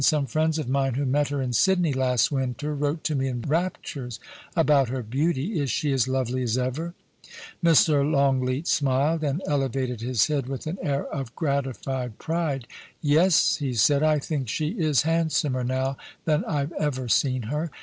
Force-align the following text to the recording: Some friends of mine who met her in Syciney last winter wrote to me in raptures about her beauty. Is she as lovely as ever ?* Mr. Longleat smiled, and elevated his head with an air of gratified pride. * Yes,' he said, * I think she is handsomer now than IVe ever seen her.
Some 0.03 0.25
friends 0.25 0.57
of 0.57 0.67
mine 0.67 0.95
who 0.95 1.05
met 1.05 1.27
her 1.27 1.43
in 1.43 1.51
Syciney 1.51 1.95
last 1.95 2.31
winter 2.31 2.73
wrote 2.73 3.03
to 3.03 3.13
me 3.13 3.27
in 3.27 3.39
raptures 3.43 4.19
about 4.55 4.89
her 4.89 5.03
beauty. 5.03 5.59
Is 5.59 5.69
she 5.69 5.91
as 5.93 6.07
lovely 6.07 6.41
as 6.41 6.57
ever 6.57 6.95
?* 6.57 6.95
Mr. 7.63 8.03
Longleat 8.03 8.67
smiled, 8.67 9.23
and 9.23 9.43
elevated 9.45 10.01
his 10.01 10.25
head 10.25 10.47
with 10.49 10.65
an 10.65 10.79
air 10.81 11.05
of 11.05 11.35
gratified 11.35 12.17
pride. 12.17 12.65
* 12.91 12.99
Yes,' 13.03 13.57
he 13.57 13.75
said, 13.75 14.01
* 14.01 14.01
I 14.01 14.17
think 14.17 14.49
she 14.49 14.69
is 14.69 15.03
handsomer 15.03 15.63
now 15.63 15.97
than 16.25 16.43
IVe 16.45 16.71
ever 16.79 17.07
seen 17.07 17.43
her. 17.43 17.69